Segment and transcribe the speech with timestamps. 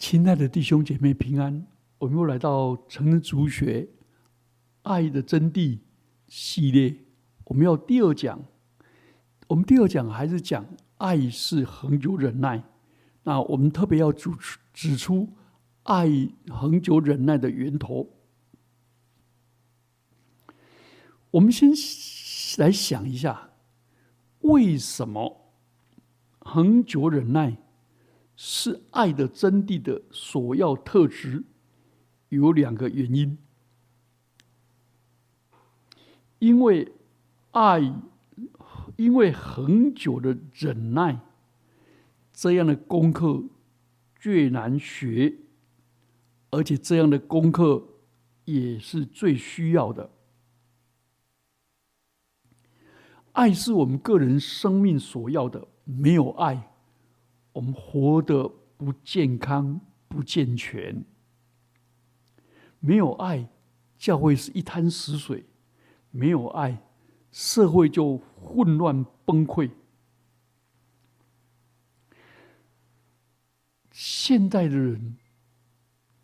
[0.00, 1.66] 亲爱的弟兄姐妹平安，
[1.98, 3.82] 我们又来到成人主学
[4.80, 5.76] 《爱的真谛》
[6.26, 6.96] 系列，
[7.44, 8.42] 我们要第二讲。
[9.46, 10.64] 我们第二讲还是讲
[10.96, 12.64] 爱是恒久忍耐。
[13.24, 15.28] 那我们特别要指出指出
[15.82, 16.08] 爱
[16.48, 18.08] 恒久忍耐的源头。
[21.30, 21.70] 我们先
[22.56, 23.50] 来想一下，
[24.40, 25.52] 为什么
[26.38, 27.58] 恒久忍耐？
[28.42, 31.44] 是爱的真谛的首要特质，
[32.30, 33.36] 有两个原因。
[36.38, 36.90] 因为
[37.50, 37.80] 爱，
[38.96, 41.20] 因为很久的忍耐，
[42.32, 43.44] 这样的功课
[44.18, 45.34] 最难学，
[46.48, 47.88] 而且这样的功课
[48.46, 50.10] 也是最需要的。
[53.32, 56.69] 爱是我们个人生命所要的，没有爱。
[57.52, 61.04] 我们活得不健康、不健全，
[62.78, 63.48] 没有爱，
[63.98, 65.44] 教会是一滩死水；
[66.10, 66.82] 没有爱，
[67.32, 69.70] 社会就混乱崩溃。
[73.90, 75.16] 现代的人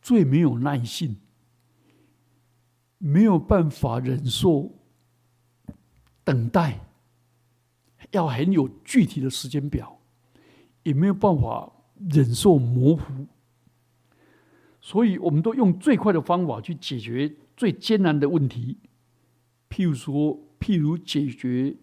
[0.01, 1.17] 最没有耐性，
[2.99, 4.73] 没有办法忍受
[6.25, 6.81] 等待，
[8.13, 10.01] 要很有具体的时间表。
[10.87, 11.73] 也没有办法
[12.09, 13.27] 忍受模糊，
[14.81, 18.79] 所以我们都用最快的方法去解决最艰难的问题。
[19.69, 21.75] 譬如说，譬如解决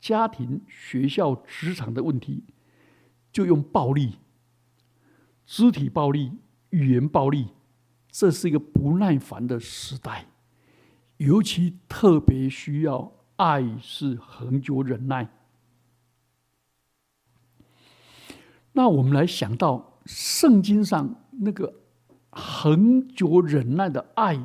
[0.00, 2.42] 家庭、学校、职场的问题，
[3.30, 4.18] 就用暴力、
[5.46, 6.32] 肢体暴力、
[6.70, 7.50] 语言暴力。
[8.10, 10.26] 这是一个不耐烦的时代，
[11.18, 15.28] 尤其特别需要爱，是恒久忍耐。
[18.78, 21.80] 那我们来想到圣经上那个
[22.30, 24.36] 恒久忍耐的爱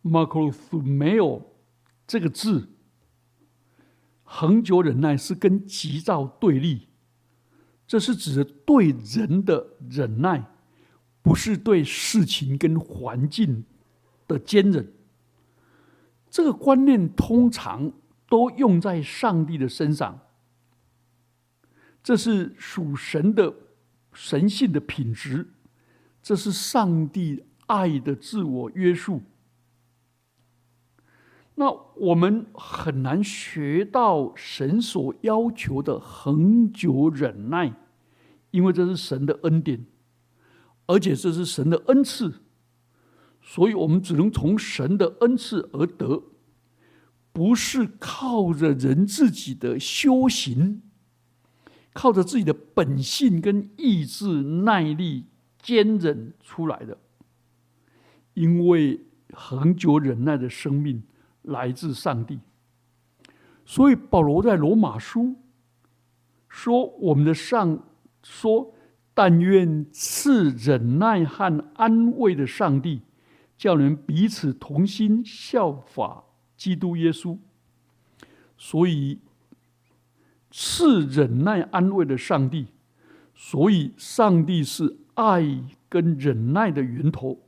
[0.00, 1.42] m a c r o s m e o
[2.06, 2.70] 这个字，
[4.22, 6.88] 恒久忍耐是跟急躁对立，
[7.86, 10.50] 这是指的对人的忍耐，
[11.20, 13.66] 不是对事情跟环境
[14.26, 14.90] 的坚忍。
[16.30, 17.92] 这个观念通常
[18.26, 20.20] 都用在上帝的身上。
[22.02, 23.54] 这是属神的
[24.12, 25.46] 神性的品质，
[26.22, 29.22] 这是上帝爱的自我约束。
[31.54, 37.74] 那我们很难学到神所要求的恒久忍耐，
[38.52, 39.84] 因为这是神的恩典，
[40.86, 42.42] 而且这是神的恩赐，
[43.42, 46.22] 所以我们只能从神的恩赐而得，
[47.32, 50.82] 不是靠着人自己的修行。
[51.98, 55.24] 靠着自己的本性跟意志、耐力、
[55.60, 56.96] 坚忍出来的，
[58.34, 59.00] 因为
[59.32, 61.02] 恒久忍耐的生命
[61.42, 62.38] 来自上帝，
[63.66, 65.34] 所以保罗在罗马书
[66.48, 67.82] 说：“我们的上
[68.22, 68.72] 说，
[69.12, 73.02] 但愿赐忍耐和安慰的上帝，
[73.56, 76.22] 叫人彼此同心，效法
[76.56, 77.36] 基督耶稣。”
[78.56, 79.18] 所以。
[80.50, 82.68] 是忍耐安慰的上帝，
[83.34, 87.38] 所以上帝是爱跟忍耐的源头。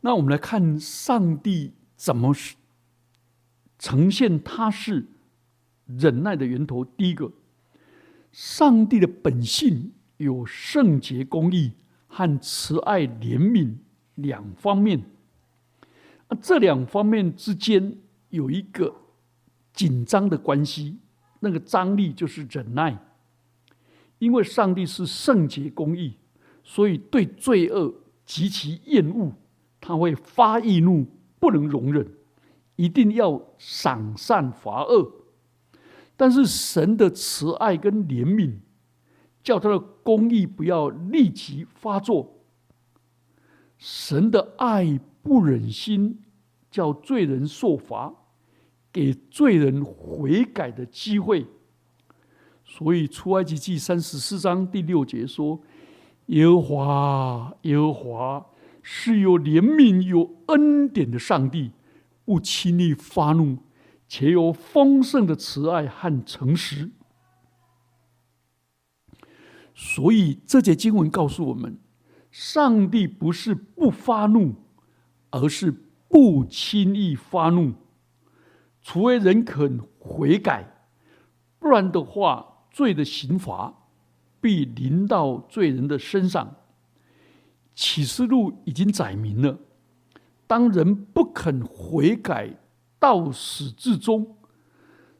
[0.00, 2.32] 那我们来看上帝怎么
[3.78, 5.08] 呈现他是
[5.86, 6.84] 忍耐的源头。
[6.84, 7.32] 第一个，
[8.30, 11.72] 上帝的本性有圣洁、公义
[12.06, 13.74] 和慈爱、怜悯
[14.14, 15.02] 两方面。
[16.40, 17.98] 这两方面之间。
[18.32, 18.92] 有一个
[19.72, 20.98] 紧张的关系，
[21.40, 22.98] 那个张力就是忍耐。
[24.18, 26.16] 因为上帝是圣洁公义，
[26.62, 27.92] 所以对罪恶
[28.24, 29.32] 极其厌恶，
[29.80, 31.06] 他会发易怒，
[31.38, 32.08] 不能容忍，
[32.76, 35.12] 一定要赏善罚恶。
[36.16, 38.54] 但是神的慈爱跟怜悯，
[39.42, 42.38] 叫他的公义不要立即发作。
[43.76, 46.22] 神的爱不忍心
[46.70, 48.14] 叫罪人受罚。
[48.92, 51.46] 给罪人悔改的机会，
[52.64, 55.62] 所以出埃及记三十四章第六节说
[56.26, 58.46] ：“耶和华，耶和华
[58.82, 61.72] 是有怜悯、有恩典的上帝，
[62.24, 63.58] 不轻易发怒，
[64.06, 66.90] 且有丰盛的慈爱和诚实。”
[69.74, 71.78] 所以这节经文告诉我们，
[72.30, 74.54] 上帝不是不发怒，
[75.30, 75.70] 而是
[76.08, 77.72] 不轻易发怒。
[78.82, 80.66] 除非人肯悔改，
[81.58, 83.72] 不然的话，罪的刑罚
[84.40, 86.56] 必临到罪人的身上。
[87.74, 89.58] 启示录已经载明了，
[90.46, 92.54] 当人不肯悔改，
[92.98, 94.36] 到始至终，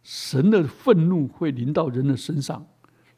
[0.02, 2.66] 神的愤怒会临到人的身上，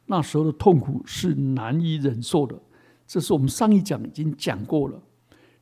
[0.07, 2.57] 那时候的痛苦是难以忍受的。
[3.07, 5.03] 这是我们上一讲已经讲过了。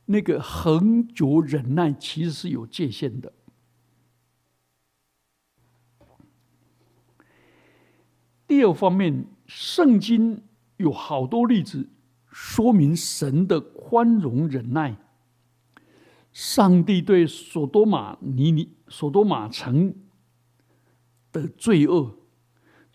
[0.05, 3.31] 那个恒久忍耐其实是有界限的。
[8.47, 10.41] 第二方面，圣经
[10.77, 11.89] 有好多例子
[12.31, 14.97] 说明神的宽容忍耐。
[16.31, 19.93] 上帝对索多玛尼尼索多玛城
[21.31, 22.15] 的罪恶，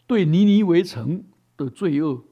[0.06, 1.24] 对尼尼微城
[1.56, 2.24] 的罪恶，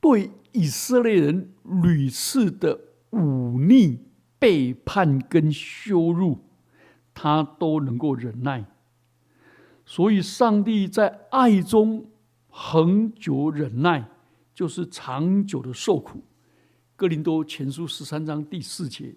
[0.00, 1.52] 对以色列人
[1.82, 2.80] 屡次的。
[3.10, 4.00] 忤逆、
[4.38, 6.40] 背叛跟羞辱，
[7.14, 8.66] 他都能够忍耐。
[9.86, 12.04] 所以，上帝在爱中
[12.60, 14.10] 恒久忍耐，
[14.52, 16.24] 就是长久的受苦。
[16.96, 19.14] 哥林多前书十三章第四节，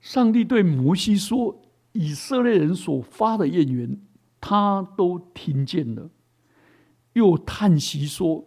[0.00, 1.60] 上帝对摩西说
[1.92, 4.00] ：“以色列人所发的怨言，
[4.40, 6.10] 他都听见了。”
[7.12, 8.46] 又叹息说：“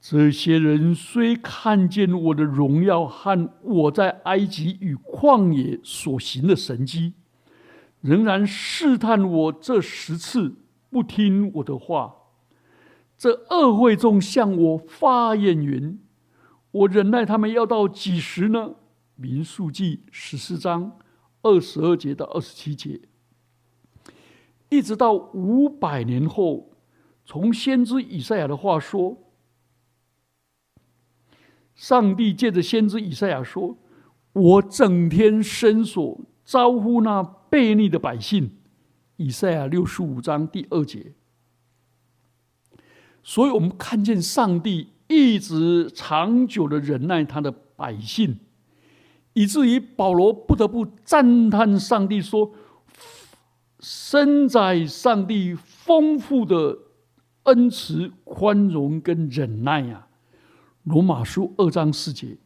[0.00, 7.12] 这些人虽看见我的荣耀和我在埃及与旷野所行的神迹，
[8.04, 10.56] 仍然试探我这十次，
[10.90, 12.14] 不听我的话。
[13.16, 15.98] 这恶会众向我发言云：
[16.70, 18.74] 我忍耐他们要到几时呢？”
[19.16, 20.98] 民数记十四章
[21.40, 23.00] 二十二节到二十七节，
[24.68, 26.72] 一直到五百年后。
[27.24, 29.16] 从先知以赛亚的话说，
[31.74, 33.78] 上帝借着先知以赛亚说
[34.34, 38.50] ：“我整天伸索招呼那悖逆的百姓。”
[39.16, 41.12] 以赛亚六十五章第二节。
[43.22, 48.38] 所以我们看见上帝一直长久的忍耐他的百姓，
[49.32, 52.52] 以至于保罗不得不赞叹上帝说
[53.80, 56.78] ：“身在上帝丰富的。”
[57.44, 60.06] 恩慈、宽容跟忍耐呀，
[60.84, 62.38] 《罗马书》二章四节。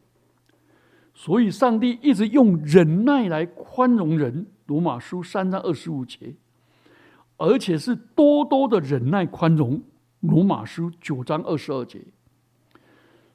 [1.21, 6.33] 所以，上帝一直用忍耐来宽容人，《罗马书》三章二十五节，
[7.35, 9.77] 而且是多多的忍耐宽容，
[10.21, 12.01] 《罗马书》九章二十二节。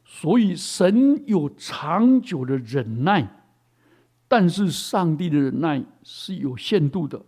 [0.02, 3.44] 所以，神有长久的忍耐，
[4.26, 7.22] 但是上帝的忍耐是有限度的。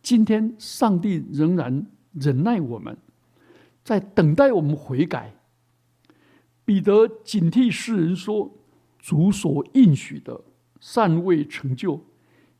[0.00, 2.96] 今天，上帝仍然忍耐我们。
[3.82, 5.34] 在等待我们悔改。
[6.64, 8.48] 彼得警惕世人说
[9.02, 10.40] ：“主所应许的
[10.80, 12.02] 尚未成就。”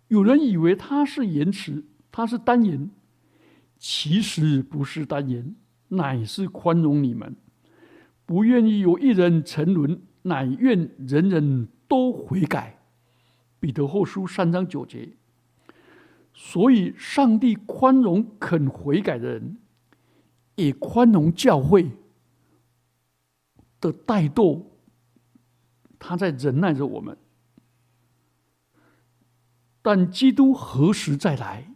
[0.08, 2.90] 有人以为他是言辞，他是单言，
[3.78, 5.54] 其实不是单言，
[5.88, 7.34] 乃是宽容你们，
[8.26, 12.78] 不愿意有一人沉沦，乃愿人人都悔改。
[13.58, 15.16] 彼得后书三章九节。
[16.34, 19.56] 所以，上帝宽容肯悔改的人。
[20.56, 21.90] 也宽容教会
[23.80, 24.62] 的怠惰，
[26.04, 27.16] 他在忍耐着我们。
[29.80, 31.74] 但基督何时再来，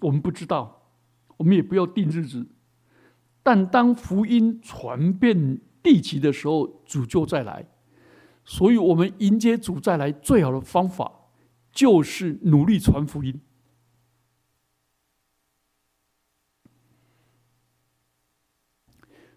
[0.00, 0.92] 我们不知道，
[1.38, 2.46] 我们也不要定日子。
[3.42, 7.66] 但当福音传遍地极的时候，主就再来。
[8.44, 11.10] 所以，我们迎接主再来最好的方法，
[11.72, 13.40] 就是努力传福音。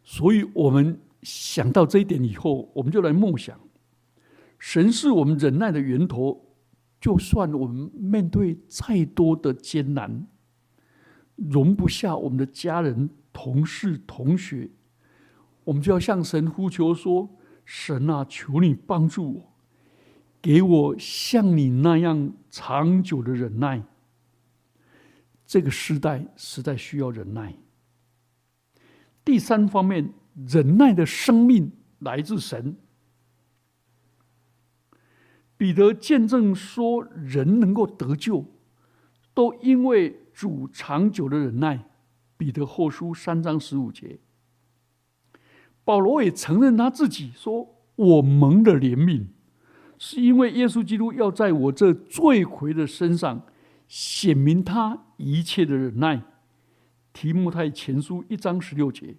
[0.03, 3.60] 所以我们想到这一点以后，我们就来梦想：
[4.60, 6.50] 神是我们忍耐的源头。
[7.00, 10.25] 就算我们面对再多的艰难，
[11.36, 14.70] 容不下我们的家人、同事、同学，
[15.65, 17.30] 我们就要向神呼求说
[17.65, 19.53] ：“神啊，求你帮助我，
[20.42, 23.84] 给我像你那样长久的忍耐。”
[25.46, 27.53] 这个时代实在需要忍耐。
[29.25, 32.75] 第三方面，忍耐的生命来自神。
[35.56, 38.46] 彼得见证说，人能够得救，
[39.34, 41.90] 都因为主长久的忍耐。
[42.36, 44.20] 彼得后书三章十五节，
[45.86, 49.28] 保罗也承认他自己说：“我蒙的怜悯，
[49.98, 53.46] 是因为耶稣基督要在我这罪魁的身上
[53.88, 56.24] 显明他一切的忍耐。”
[57.13, 59.16] 提摩太前书一章十六节，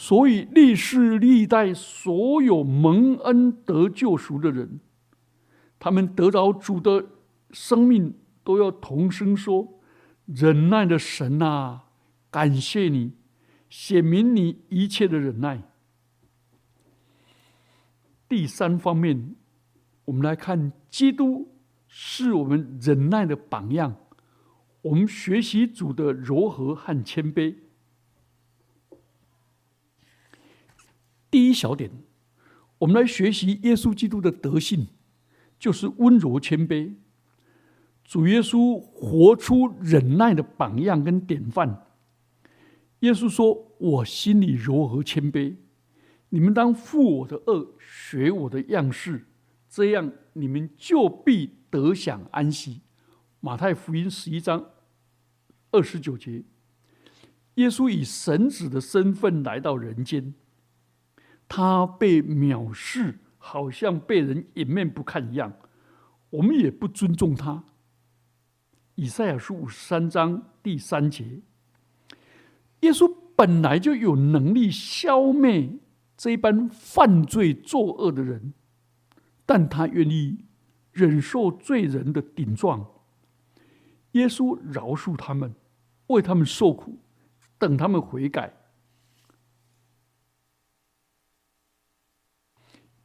[0.00, 4.78] 所以历世历代所有蒙恩得救赎的人，
[5.76, 7.04] 他们得到主的
[7.50, 8.14] 生命，
[8.44, 9.80] 都要同声说
[10.24, 11.86] ：“忍耐的神啊，
[12.30, 13.14] 感谢你，
[13.68, 15.64] 显明你一切的忍耐。”
[18.28, 19.34] 第三方面，
[20.04, 23.96] 我们来看基督是我们忍耐的榜样。
[24.82, 27.56] 我们学习主的柔和和谦卑。
[31.30, 31.90] 第一小点，
[32.78, 34.86] 我们来学习耶稣基督的德性，
[35.58, 36.94] 就是温柔谦卑。
[38.04, 41.86] 主耶稣活出忍耐的榜样跟典范。
[43.00, 45.56] 耶稣说：“我心里柔和谦卑。”
[46.30, 49.26] 你们当负我的恶，学我的样式，
[49.68, 52.80] 这样你们就必得享安息。
[53.40, 54.70] 马太福音十一章
[55.70, 56.42] 二十九节，
[57.54, 60.34] 耶稣以神子的身份来到人间，
[61.48, 65.54] 他被藐视，好像被人掩面不看一样。
[66.30, 67.64] 我们也不尊重他。
[68.96, 71.40] 以赛亚书五十三章第三节，
[72.80, 75.78] 耶稣本来就有能力消灭。
[76.16, 78.52] 这一般犯罪作恶的人，
[79.46, 80.44] 但他愿意
[80.90, 82.84] 忍受罪人的顶撞。
[84.12, 85.54] 耶稣饶恕他们，
[86.08, 86.98] 为他们受苦，
[87.56, 88.52] 等他们悔改。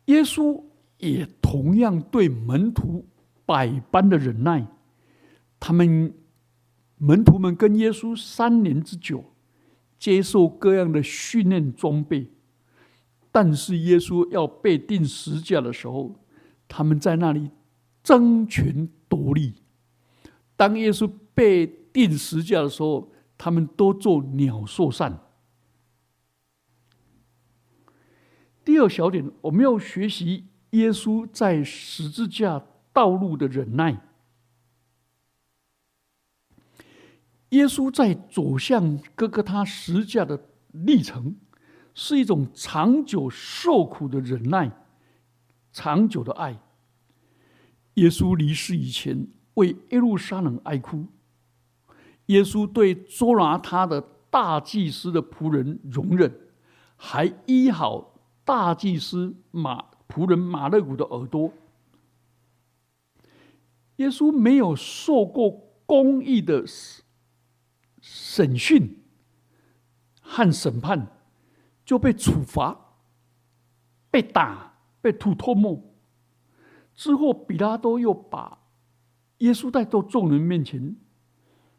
[0.05, 0.63] 耶稣
[0.97, 3.05] 也同样对门徒
[3.45, 4.67] 百般的忍耐。
[5.59, 6.13] 他们
[6.97, 9.23] 门徒们跟耶稣三年之久，
[9.97, 12.29] 接受各样的训练装备。
[13.31, 16.15] 但是耶稣要被钉十架的时候，
[16.67, 17.49] 他们在那里
[18.03, 19.55] 争权夺利。
[20.55, 25.19] 当耶稣被钉十架的时候，他们都做鸟兽散。
[28.65, 34.01] 第二小点，我们要学习耶稣在十字架道路的忍耐。
[37.49, 41.35] 耶稣在走向哥哥他十字架的历程。
[41.95, 44.71] 是一种长久受苦的忍耐，
[45.71, 46.59] 长久的爱。
[47.93, 51.05] 耶稣离世以前，为耶路撒冷哀哭。
[52.25, 54.01] 耶稣对捉拿他的
[54.31, 56.35] 大祭司的仆人容忍，
[56.95, 58.12] 还医好
[58.45, 61.51] 大祭司马仆人马勒古的耳朵。
[63.97, 66.65] 耶稣没有受过公义的
[68.01, 69.03] 审讯
[70.21, 71.07] 和审判。
[71.85, 72.95] 就被处罚，
[74.09, 75.93] 被打，被吐唾沫。
[76.95, 78.57] 之后，比拉多又把
[79.39, 80.95] 耶稣带到众人面前，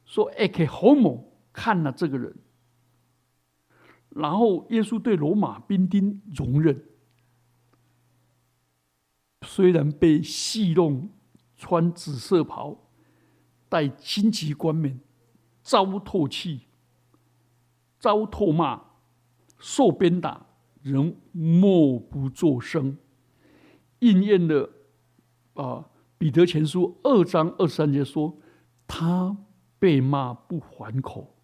[0.05, 2.37] 说：“哎，给侯某看了这个人。”
[4.15, 6.85] 然后，耶稣对罗马兵丁容忍，
[9.43, 11.11] 虽然被戏弄，
[11.57, 12.79] 穿紫色袍，
[13.69, 15.01] 戴荆棘冠冕，
[15.63, 16.63] 遭唾弃，
[17.99, 18.83] 遭唾骂。
[19.57, 20.47] 受鞭打，
[20.83, 22.99] 仍默不作声，
[24.01, 24.69] 应验了
[25.55, 25.89] 啊！
[26.19, 28.37] 彼得前书二章二十三节说
[28.87, 29.35] ：“他
[29.79, 31.35] 被骂不还口，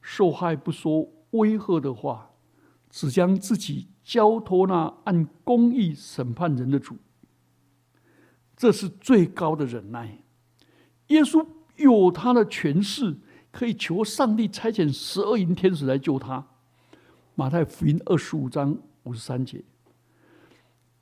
[0.00, 2.30] 受害不说威吓的话，
[2.90, 6.96] 只将自己交托那按公义审判人的主。”
[8.56, 10.22] 这是最高的忍耐。
[11.06, 11.46] 耶稣
[11.76, 13.16] 有他的权势，
[13.50, 16.46] 可以求上帝差遣十二营天使来救他。
[17.34, 19.64] 马太福音二十五章五十三节，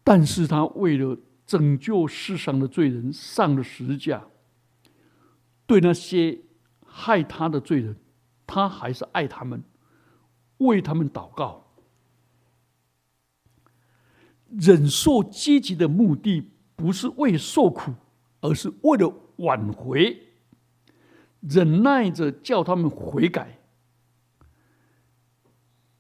[0.05, 4.25] 但是他为了拯救世上的罪人上了十字架，
[5.67, 6.39] 对那些
[6.87, 7.97] 害他的罪人，
[8.47, 9.61] 他还是爱他们，
[10.59, 11.65] 为他们祷告，
[14.49, 17.93] 忍受积极的目的不是为受苦，
[18.41, 20.29] 而是为了挽回，
[21.41, 23.59] 忍耐着叫他们悔改。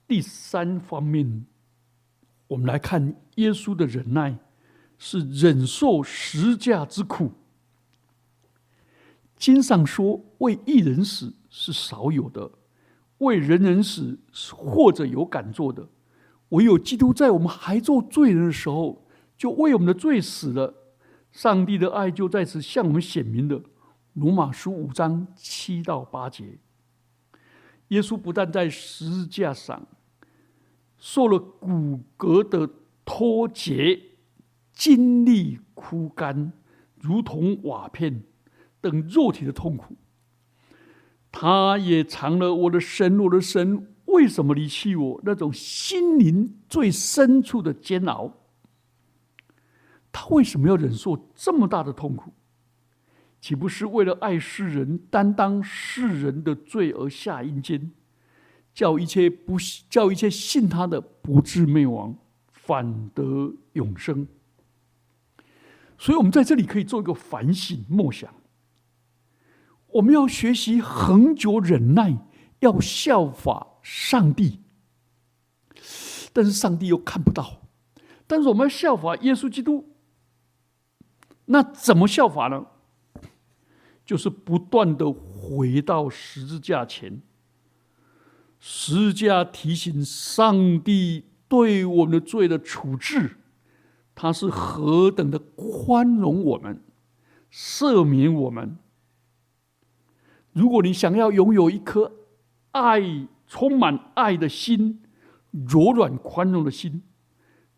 [0.07, 1.47] 第三方面，
[2.47, 4.38] 我们来看耶稣的忍耐，
[4.97, 7.33] 是忍受十架之苦。
[9.37, 12.50] 经上说：“为一人死是少有的，
[13.18, 14.18] 为人人死
[14.56, 15.88] 或者有敢做的，
[16.50, 19.06] 唯有基督在我们还做罪人的时候，
[19.37, 20.75] 就为我们的罪死了。
[21.30, 23.62] 上帝的爱就在此向我们显明了。”
[24.14, 26.58] 罗马书五章七到八节，
[27.88, 29.87] 耶稣不但在十字架上。
[30.96, 32.68] 受了骨骼的
[33.04, 34.00] 脱节、
[34.72, 36.52] 精力枯干，
[37.00, 38.25] 如同瓦片
[38.80, 39.94] 等肉体的痛苦，
[41.30, 45.20] 他也尝了我的神，我的神为什么离弃我？
[45.25, 48.32] 那种心灵最深处的煎熬。
[50.11, 52.32] 他为什么要忍受这么大的痛苦？
[53.40, 57.92] 岂不是为了爱世人，担当世人的罪而下阴间，
[58.75, 59.56] 叫一切不
[59.88, 62.16] 叫一切信他的不至灭亡，
[62.50, 64.26] 反得永生？
[65.99, 68.32] 所以，我们在这里可以做一个反省默想。
[69.92, 72.18] 我们要学习恒久忍耐，
[72.61, 74.61] 要效法上帝。
[76.33, 77.62] 但是上帝又看不到，
[78.26, 79.95] 但是我们要效法耶稣基督。
[81.47, 82.66] 那怎么效法呢？
[84.04, 87.21] 就是不断的回到十字架前，
[88.59, 93.37] 十字架提醒上帝对我们的罪的处置，
[94.14, 96.83] 他是何等的宽容我们，
[97.50, 98.78] 赦免我们。
[100.59, 102.12] 如果你想要拥有一颗
[102.73, 103.00] 爱、
[103.47, 105.03] 充满爱的心。
[105.67, 107.03] 柔软宽容的心，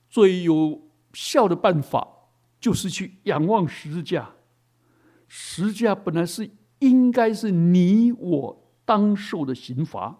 [0.09, 0.83] 最有
[1.13, 2.07] 效的办法
[2.61, 4.29] 就是去仰望十字架。
[5.29, 10.19] 十字架本来是应该是你我当受的刑罚，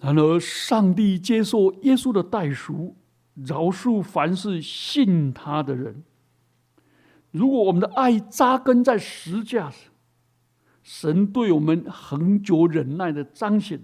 [0.00, 2.96] 然而上帝接受耶稣的代赎，
[3.34, 6.02] 饶恕凡是信他的人。
[7.30, 9.91] 如果我们的爱扎根在十字架上，
[10.94, 13.80] 神对我们恒久忍耐的彰显。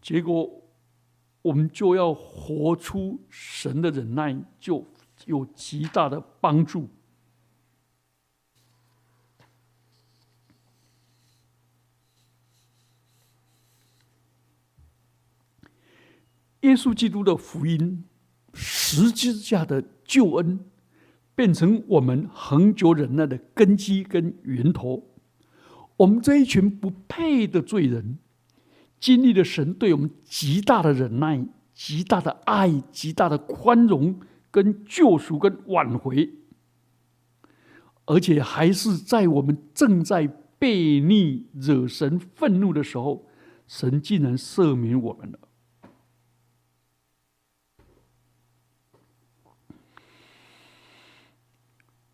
[0.00, 0.62] 结果，
[1.42, 4.86] 我们就要活出神的忍耐，就
[5.26, 6.88] 有极大的帮助。
[16.60, 18.04] 耶稣基督的福音，
[18.54, 20.60] 十字架的救恩，
[21.34, 25.07] 变成我们恒久忍耐的根基跟源头。
[25.98, 28.18] 我们这一群不配的罪人。
[29.00, 36.34] 经历了神对我们极大的忍耐、极大的爱、极大的宽容、跟救赎、跟挽回，
[38.06, 40.26] 而且还是在我们正在
[40.58, 43.28] 悖逆、惹神愤怒的时候，
[43.68, 45.38] 神竟然赦免我们了。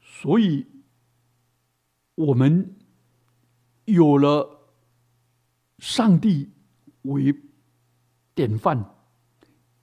[0.02, 0.66] 所以，
[2.14, 2.76] 我们
[3.84, 4.60] 有了
[5.78, 6.50] 上帝。
[7.04, 7.38] 为
[8.34, 8.82] 典范，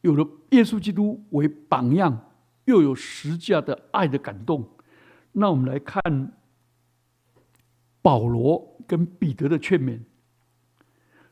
[0.02, 2.32] 有了耶稣基督为榜样，
[2.66, 4.68] 又有十架的爱的感动。
[5.34, 6.34] 那我们来看
[8.02, 10.00] 保罗跟彼得的劝勉。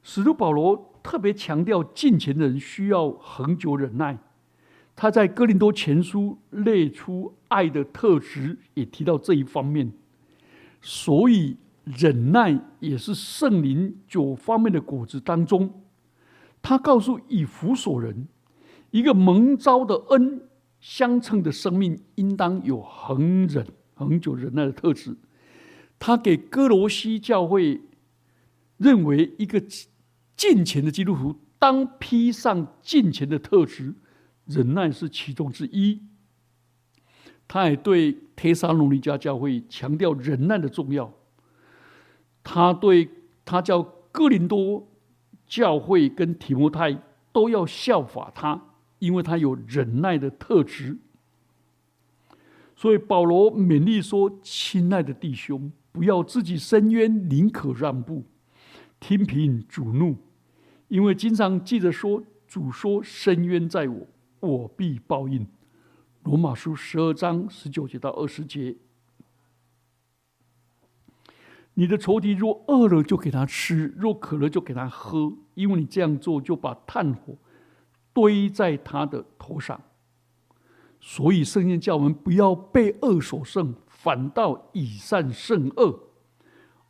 [0.03, 4.15] 使徒保罗特别强调近前的人需要恒久忍耐。
[4.95, 9.91] 他在哥林多前书列出爱的特质，也提到这一方面。
[10.83, 11.57] 所以。
[11.97, 15.83] 忍耐也是圣灵九方面的果子当中，
[16.61, 18.27] 他告诉以弗所人，
[18.91, 20.47] 一个蒙召的恩
[20.79, 25.17] 相称的生命，应当有恒忍、恒久忍耐的特质。
[25.97, 27.81] 他给哥罗西教会
[28.77, 29.59] 认为，一个
[30.37, 33.95] 近前的基督徒当披上近前的特质，
[34.45, 36.03] 忍耐是其中之一。
[37.47, 41.11] 他也对提撒罗尼迦教会强调忍耐的重要。
[42.43, 43.09] 他对
[43.45, 44.87] 他叫哥林多
[45.45, 48.61] 教会跟提摩太都要效法他，
[48.99, 50.97] 因为他有忍耐的特质。
[52.75, 58.23] 所以保罗勉励说：“亲爱的弟兄，不要自己伸冤，宁可让步，
[58.99, 60.15] 听凭主怒，
[60.87, 64.07] 因为经常记着说，主说：伸冤在我，
[64.39, 65.45] 我必报应。”
[66.23, 68.75] 罗马书十二章十九节到二十节。
[71.79, 75.31] 你的仇敌若饿了，就给他吃；若渴了，就给他喝。
[75.53, 77.33] 因为你这样做，就把炭火
[78.11, 79.81] 堆在他的头上。
[80.99, 85.97] 所以圣经叫我们不要被恶所胜，反倒以善胜恶。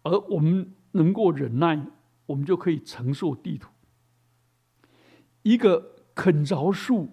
[0.01, 1.79] 而我们能够忍耐，
[2.25, 3.69] 我们就可以承受地土。
[5.43, 7.07] 一个肯饶恕、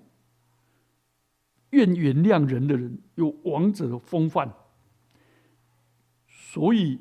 [1.73, 4.51] 愿原谅人的人，有王者的风范。
[6.27, 7.01] 所以。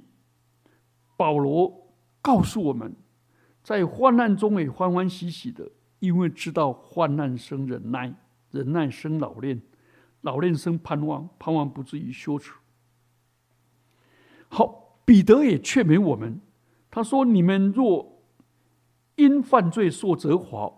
[1.18, 2.96] 保罗告诉我们，
[3.64, 8.14] 在患难中也欢欢喜喜的，因为知道患难生忍耐，
[8.52, 9.62] 忍耐生老练，
[10.22, 12.52] 老练生盼望，盼望不至于羞耻。
[14.48, 16.40] 好，彼得也劝勉我们，
[16.92, 18.22] 他说：“你们若
[19.16, 20.72] 因犯罪受责罚，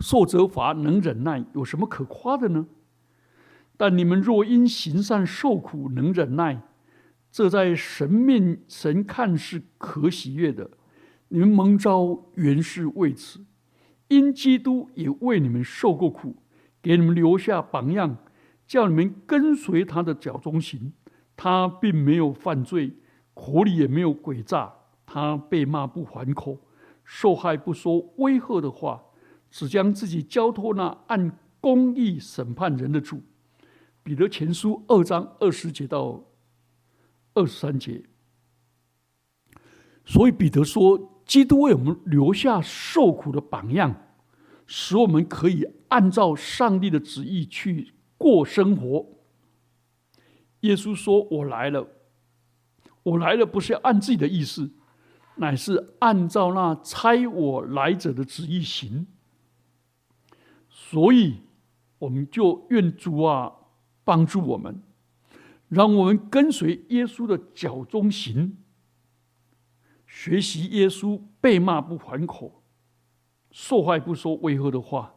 [0.00, 2.66] 受责罚能忍耐，有什么可夸的呢？
[3.76, 6.62] 但你们若因行善受苦，能忍耐。”
[7.30, 10.70] 这在神面神看是可喜悦的，
[11.28, 13.44] 你们蒙召原是为此，
[14.08, 16.36] 因基督也为你们受过苦，
[16.82, 18.16] 给你们留下榜样，
[18.66, 20.92] 叫你们跟随他的脚中行。
[21.36, 22.92] 他并没有犯罪，
[23.32, 24.74] 口里也没有诡诈。
[25.06, 26.58] 他被骂不还口，
[27.02, 29.02] 受害不说威吓的话，
[29.50, 33.22] 只将自己交托那按公义审判人的主。
[34.02, 36.22] 彼得前书二章二十节到
[37.40, 38.04] 二十三节。
[40.04, 43.94] 所以彼得说，基督为我们留下受苦的榜样，
[44.66, 49.06] 使我们可以按照上帝的旨意去过生活。
[50.60, 51.88] 耶稣说：“我来了，
[53.02, 54.70] 我来了，不是要按自己的意思。”
[55.36, 59.06] 乃是按照那差我来者的旨意行，
[60.68, 61.38] 所以
[61.98, 63.50] 我们就愿主啊
[64.04, 64.82] 帮助我们，
[65.70, 68.58] 让我们跟随耶稣的脚中行，
[70.04, 72.64] 学习耶稣被骂不还口、
[73.52, 75.14] 受害不说违和的话，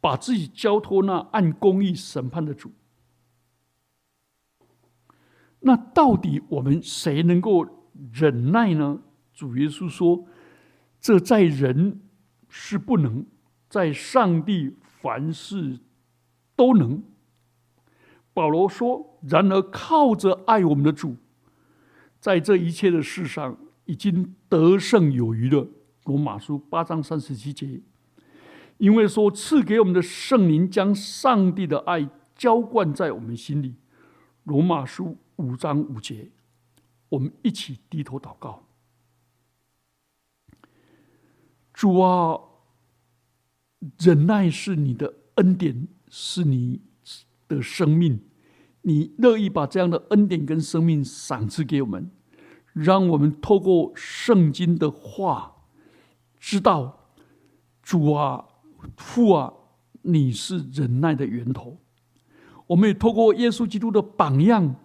[0.00, 2.72] 把自己交托那按公义审判的主。
[5.60, 9.02] 那到底我们谁能够忍耐呢？
[9.34, 10.26] 主耶稣说
[10.98, 12.00] ：“这在人
[12.48, 13.26] 是不能，
[13.68, 15.78] 在上帝凡事
[16.56, 17.02] 都能。”
[18.40, 21.14] 保罗说：“然而靠着爱我们的主，
[22.18, 25.68] 在这一切的事上已经得胜有余了。”
[26.04, 27.82] 罗马书八章三十七节，
[28.78, 33.74] 因为说赐给我们的圣灵将上帝的爱浇灌在我们心里。
[34.44, 36.30] 罗马书五章五节，
[37.10, 38.64] 我们一起低头祷告。
[41.74, 42.40] 主啊，
[43.98, 46.80] 忍耐是你的恩典，是你
[47.46, 48.18] 的生命。
[48.82, 52.10] 你乐意把这样的恩典跟生命赏赐给我们，
[52.72, 55.56] 让我们透过圣经的话，
[56.38, 57.10] 知道
[57.82, 58.44] 主啊、
[58.96, 59.52] 父啊，
[60.02, 61.78] 你是忍耐的源头。
[62.68, 64.76] 我们也透过耶稣基督的榜样，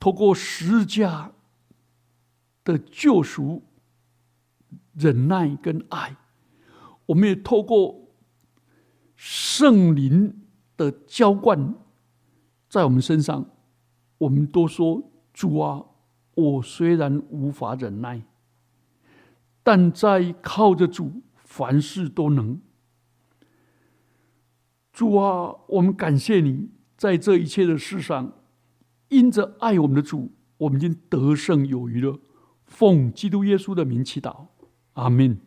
[0.00, 1.32] 透过十字架
[2.64, 3.64] 的救赎。
[4.94, 6.16] 忍耐跟爱，
[7.06, 8.08] 我们也透过
[9.14, 10.40] 圣灵
[10.76, 11.76] 的浇灌，
[12.68, 13.48] 在我们身上，
[14.18, 15.84] 我们都说主啊，
[16.34, 18.22] 我虽然无法忍耐，
[19.62, 22.60] 但在靠着主，凡事都能。
[24.92, 28.32] 主啊，我们感谢你，在这一切的事上，
[29.08, 32.18] 因着爱我们的主，我们已经得胜有余了。
[32.64, 34.48] 奉基督耶稣的名祈祷。
[34.94, 35.38] 阿门